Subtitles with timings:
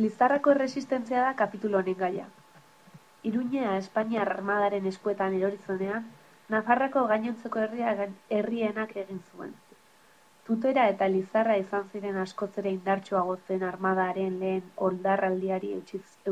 [0.00, 2.26] Lizarrako erresistentzia da kapitulo honen gaia.
[3.30, 6.06] Iruñea Espainiar armadaren eskuetan eroritzonean,
[6.54, 7.90] Nafarrako gainontzeko herria
[8.36, 9.50] herrienak egin zuen.
[10.46, 15.74] Tutera eta Lizarra izan ziren askotzere indartsuago zen armadaren lehen oldarraldiari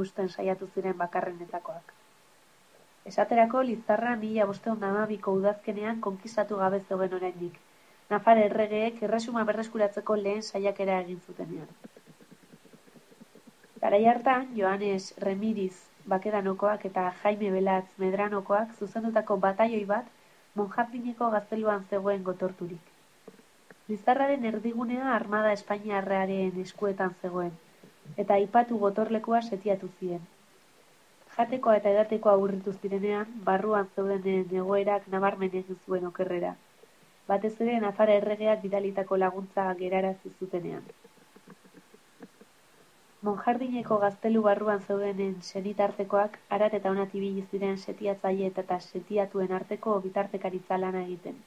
[0.00, 1.92] eusten saiatu ziren bakarrenetakoak.
[3.12, 7.60] Esaterako Lizarra mila bosteun damabiko udazkenean konkistatu gabe zegoen oraindik.
[8.10, 11.87] Nafar erregeek erresuma berreskuratzeko lehen saiakera egin zutenean.
[13.80, 15.74] Garai hartan, Joanes Remiriz
[16.12, 20.08] bakedanokoak eta Jaime Belatz Medranokoak zuzendutako bataioi bat
[20.58, 22.88] Monjardineko gazteluan zegoen gotorturik.
[23.88, 27.52] Lizarraren erdigunea armada Espainiarrearen eskuetan zegoen,
[28.24, 30.24] eta aipatu gotorlekua setiatu ziren.
[31.36, 36.56] Jatekoa eta edatekoa urritu zirenean, barruan zeudenen egoerak nabarmen egin zuen okerrera.
[37.30, 40.82] Batez ere Nafara erregeak bidalitako laguntza gerara zutenean.
[43.26, 50.78] Monjardineko gaztelu barruan zeudenen senitartekoak arat eta onat ibili ziren setiatzaile eta setiatuen arteko bitartekaritza
[50.78, 51.40] lana egiten.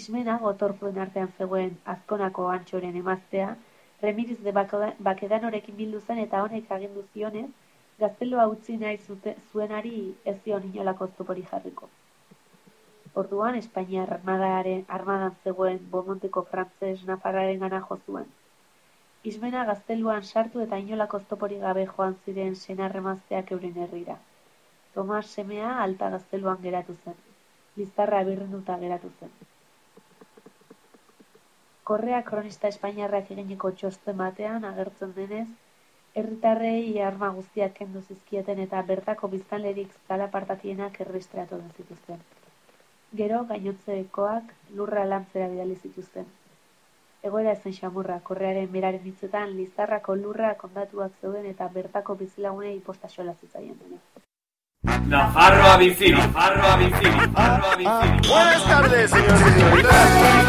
[0.00, 3.52] Ismena gotorpuen artean zegoen azkonako antxoren emaztea,
[4.02, 4.56] remiriz de
[5.10, 7.46] bakedanorekin bildu zen eta honek agindu zionez,
[8.02, 11.88] gaztelua utzi nahi zute, zuenari ez zion inolako zopori jarriko.
[13.22, 18.30] Orduan, Espainiar armadaren armadan zegoen bomonteko frantzes nafarraren gana zuen.
[19.28, 24.16] Ismena gazteluan sartu eta inolako oztopori gabe joan ziren senarremazteak euren herrira.
[24.94, 27.18] Tomas semea alta gazteluan geratu zen.
[27.76, 29.34] Lizarra birrenduta geratu zen.
[31.90, 35.48] Korrea kronista Espainiarrak egineko txosten batean agertzen denez,
[36.14, 42.20] herritarrei arma guztiak kendu zizkieten eta bertako biztanlerik zala partatienak errestratu zituzten.
[43.20, 46.36] Gero gainotzekoak lurra lantzera bidali zituzten.
[47.22, 53.76] Egoera ezen xamurra, korrearen beraren hitzetan, lizarrako lurra kondatuak zeuden eta bertako bizilagunei ipostaxola zitzaien
[53.82, 54.00] dena.
[55.12, 58.28] Nafarroa bizi, Nafarroa bizi, Nafarroa bizi.
[58.28, 60.39] Buenas tardes, señores y señoritas.